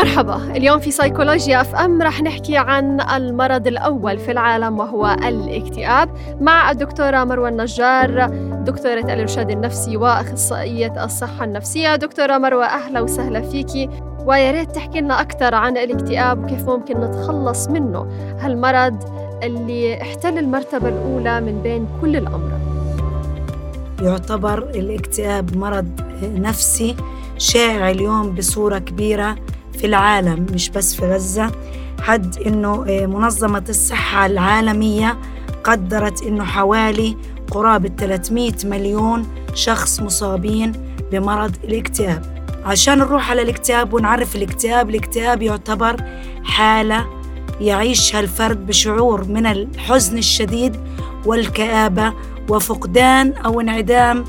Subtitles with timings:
[0.00, 0.56] مرحبا.
[0.56, 6.08] اليوم في سيكولوجيا FM رح نحكي عن المرض الأول في العالم وهو الاكتئاب
[6.40, 8.26] مع الدكتورة مروة النجار
[8.64, 11.96] دكتورة الإرشاد النفسي وأخصائية الصحة النفسية.
[11.96, 13.88] دكتورة مروة أهلا وسهلا فيكي
[14.26, 18.06] ويا ريت تحكي لنا أكثر عن الاكتئاب وكيف ممكن نتخلص منه.
[18.40, 18.96] هالمرض
[19.42, 22.60] اللي احتل المرتبة الأولى من بين كل الامراض
[24.02, 25.88] يعتبر الاكتئاب مرض
[26.22, 26.96] نفسي
[27.38, 29.36] شائع اليوم بصورة كبيرة.
[29.80, 31.50] في العالم مش بس في غزة.
[32.02, 35.18] حد إنه منظمة الصحة العالمية
[35.64, 37.16] قدرت إنه حوالي
[37.50, 40.72] قرابة 300 مليون شخص مصابين
[41.12, 42.46] بمرض الاكتئاب.
[42.64, 45.96] عشان نروح على الاكتئاب ونعرف الاكتئاب الاكتئاب يعتبر
[46.44, 47.06] حالة
[47.60, 50.76] يعيشها الفرد بشعور من الحزن الشديد
[51.26, 52.12] والكآبة
[52.48, 54.24] وفقدان أو انعدام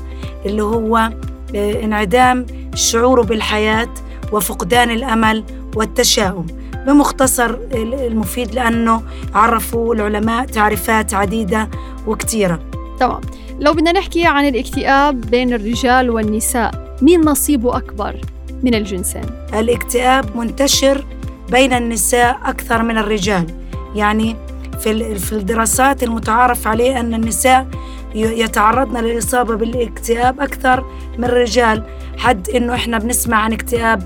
[0.46, 1.10] اللي هو
[1.54, 3.88] انعدام شعوره بالحياة
[4.32, 5.44] وفقدان الأمل
[5.76, 6.46] والتشاؤم.
[6.86, 9.02] بمختصر المفيد لأنه
[9.34, 11.68] عرفوا العلماء تعريفات عديدة
[12.06, 12.60] وكثيرة.
[13.00, 13.20] تمام.
[13.60, 18.16] لو بدنا نحكي عن الاكتئاب بين الرجال والنساء مين نصيبه أكبر
[18.62, 21.04] من الجنسين؟ الاكتئاب منتشر
[21.50, 23.46] بين النساء أكثر من الرجال.
[23.94, 24.36] يعني
[24.80, 27.66] في في الدراسات المتعارف عليه أن النساء
[28.14, 30.84] يتعرضن للإصابة بالاكتئاب أكثر
[31.18, 31.84] من الرجال.
[32.18, 34.02] حد إنه إحنا بنسمع عن اكتئاب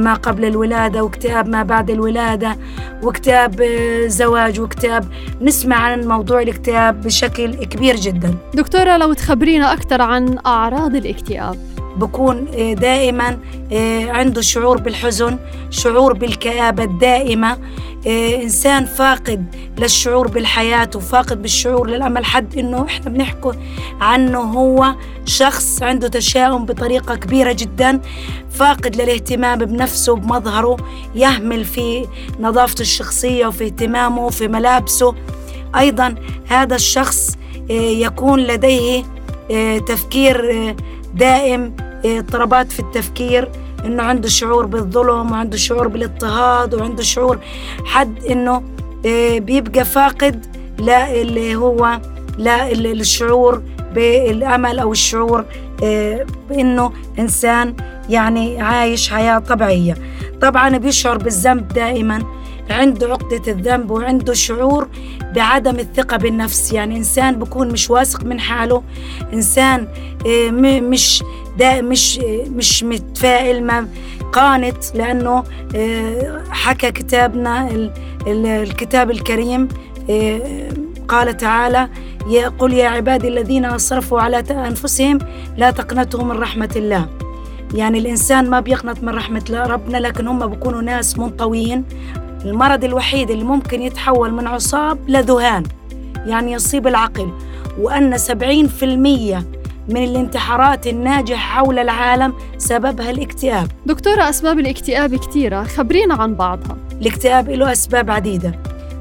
[0.00, 2.56] ما قبل الولادة واكتئاب ما بعد الولادة
[3.02, 3.62] واكتئاب
[4.06, 5.04] زواج واكتئاب.
[5.40, 8.34] نسمع عن موضوع الاكتئاب بشكل كبير جدا.
[8.54, 11.73] دكتورة لو تخبرينا أكثر عن أعراض الاكتئاب.
[11.96, 13.38] بكون دائما
[14.08, 15.38] عنده شعور بالحزن
[15.70, 17.58] شعور بالكآبة الدائمة.
[18.06, 19.44] إنسان فاقد
[19.78, 22.24] للشعور بالحياة وفاقد بالشعور للأمل.
[22.24, 23.52] حد إنه إحنا بنحكي
[24.00, 28.00] عنه هو شخص عنده تشاؤم بطريقة كبيرة جدا
[28.50, 30.76] فاقد للاهتمام بنفسه بمظهره
[31.14, 32.06] يهمل في
[32.40, 35.14] نظافته الشخصية وفي اهتمامه وفي ملابسه.
[35.76, 36.14] أيضا
[36.46, 37.36] هذا الشخص
[37.70, 39.02] يكون لديه
[39.78, 40.74] تفكير
[41.14, 43.48] دائم اضطرابات في التفكير
[43.84, 47.38] إنه عنده شعور بالظلم وعنده شعور بالاضطهاد وعنده شعور
[47.84, 48.62] حد إنه
[49.38, 50.46] بيبقى فاقد
[50.78, 52.00] لا اللي هو
[52.38, 53.62] لا الشعور
[53.94, 55.44] بالأمل أو الشعور
[56.50, 57.74] بإنه إنسان
[58.10, 59.96] يعني عايش حياة طبيعية.
[60.40, 62.22] طبعا بيشعر بالذنب دائما.
[62.70, 64.88] عنده عقدة الذنب وعنده شعور
[65.34, 66.72] بعدم الثقة بالنفس.
[66.72, 68.82] يعني إنسان بكون مش واثق من حاله
[69.32, 69.88] إنسان
[70.90, 71.24] مش
[71.58, 72.18] دا مش
[72.56, 73.88] مش متفائل ما
[74.32, 75.44] قانت لأنه
[76.50, 77.68] حكى كتابنا
[78.26, 79.68] الكتاب الكريم
[81.08, 81.88] قال تعالى
[82.58, 85.18] قل يا عبادي الذين أسرفوا على أنفسهم
[85.56, 87.08] لا تقنطوا من رحمة الله.
[87.74, 91.84] يعني الإنسان ما بيقنط من رحمة ربنا لكن هم بيكونوا ناس منطويين.
[92.44, 95.62] المرض الوحيد اللي ممكن يتحول من عصاب لذهان
[96.26, 97.32] يعني يصيب العقل
[97.78, 99.44] وأن 70%
[99.88, 103.68] من الانتحارات الناجحة حول العالم سببها الاكتئاب.
[103.86, 106.76] دكتورة أسباب الاكتئاب كثيرة خبرينا عن بعضها.
[107.00, 108.60] الاكتئاب له أسباب عديدة.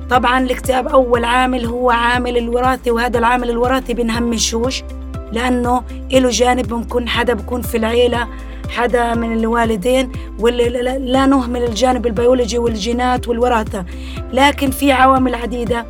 [0.09, 4.83] طبعا الاكتئاب أول عامل هو عامل الوراثي وهذا العامل الوراثي بنهمشوش
[5.31, 8.27] لأنه له جانب ممكن حدا بكون في العيلة
[8.69, 10.69] حدا من الوالدين واللي
[10.99, 13.85] لا نهمل الجانب البيولوجي والجينات والوراثة.
[14.33, 15.85] لكن في عوامل عديدة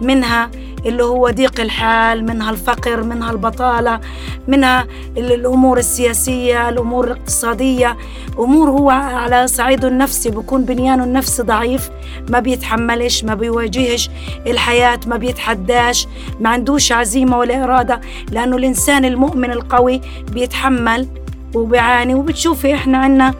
[0.00, 0.50] منها
[0.86, 4.00] اللي هو ضيق الحال منها الفقر منها البطالة
[4.48, 4.86] منها
[5.16, 7.96] الأمور السياسية الأمور الاقتصادية.
[8.38, 11.90] أمور هو على صعيده النفسي بكون بنيانه النفسي ضعيف
[12.30, 14.10] ما بيتحملش ما بيواجهش
[14.46, 16.06] الحياة ما بيتحداش
[16.40, 20.00] ما عندوش عزيمة ولا إرادة لأنه الإنسان المؤمن القوي
[20.32, 21.08] بيتحمل
[21.54, 23.34] وبيعاني وبتشوفي إحنا عنا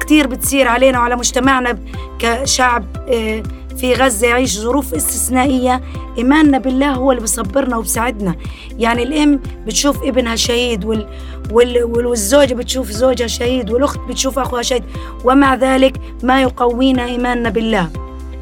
[0.00, 1.78] كتير بتصير علينا وعلى مجتمعنا
[2.18, 2.84] كشعب
[3.76, 5.80] في غزة يعيش ظروف استثنائية.
[6.18, 8.34] إيماننا بالله هو اللي بيصبرنا وبساعدنا
[8.78, 11.06] يعني الأم بتشوف ابنها شهيد وال...
[11.52, 11.84] وال...
[11.84, 14.82] والزوجة بتشوف زوجها شهيد والأخت بتشوف أخوها شهيد.
[15.24, 17.88] ومع ذلك ما يقوينا إيماننا بالله.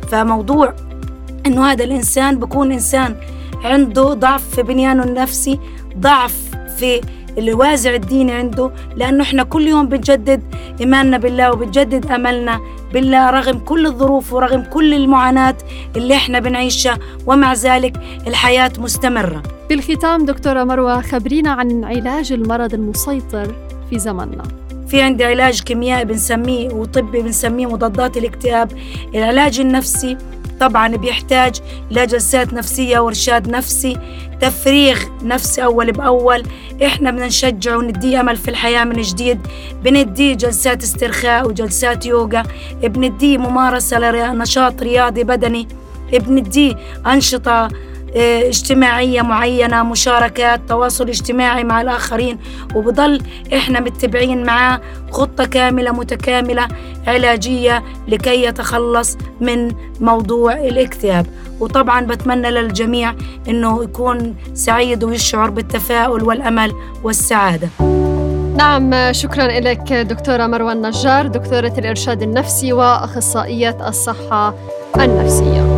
[0.09, 0.75] فموضوع
[1.47, 3.17] إنه هذا الإنسان بكون إنسان
[3.65, 5.59] عنده ضعف في بنيانه النفسي
[5.99, 6.37] ضعف
[6.79, 7.01] في
[7.39, 10.43] الوازع الديني عنده لأنه إحنا كل يوم بنجدد
[10.81, 12.61] إيماننا بالله وبنجدد أملنا
[12.93, 15.57] بالله رغم كل الظروف ورغم كل المعاناة
[15.97, 17.97] اللي إحنا بنعيشها ومع ذلك
[18.27, 19.43] الحياة مستمرة.
[19.69, 23.55] بالختام دكتورة مروة خبرينا عن علاج المرض المسيطر
[23.91, 24.43] في زمننا.
[24.89, 28.73] في عندي علاج كيميائي بنسميه وطبي بنسميه مضادات الاكتئاب.
[29.15, 30.17] العلاج النفسي
[30.61, 31.61] طبعا بيحتاج
[31.91, 33.97] لجلسات نفسية وإرشاد نفسي
[34.41, 36.43] تفريغ نفسي أول بأول.
[36.87, 39.41] إحنا بدنا نشجعه ونديه أمل في الحياة من جديد.
[39.85, 42.43] بنديه جلسات استرخاء وجلسات يوغا.
[42.83, 45.69] بنديه ممارسة لنشاط رياضي بدني.
[46.13, 46.75] بنديه
[47.07, 47.69] أنشطة
[48.17, 52.39] اجتماعية معينة مشاركات تواصل اجتماعي مع الآخرين.
[52.75, 53.23] وبضل
[53.55, 56.69] إحنا متبعين معاه خطة كاملة متكاملة
[57.07, 61.27] علاجية لكي يتخلص من موضوع الاكتئاب.
[61.61, 63.15] وطبعا بتمنى للجميع
[63.49, 66.73] أنه يكون سعيد ويشعر بالتفاؤل والأمل
[67.05, 67.69] والسعادة.
[68.57, 74.55] نعم شكرا لك دكتورة مروى النجار دكتورة الإرشاد النفسي وأخصائية الصحة
[74.97, 75.78] النفسية.